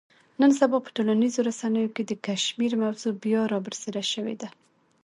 [0.41, 4.49] نن سبا په ټولنیزو رسنیو کې د کشمیر موضوع بیا را برسېره شوې ده.